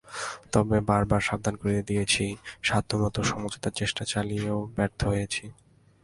তবে 0.51 0.77
বারবার 0.89 1.21
সাবধান 1.21 1.55
করে 1.55 1.79
দিয়েছি, 1.83 2.25
সাধ্যমতো 2.63 3.19
সমঝোতার 3.23 3.73
চেষ্টা 3.75 4.03
চালিয়েও 4.05 4.59
ব্যর্থ 4.75 4.99
হয়েছি। 5.03 5.43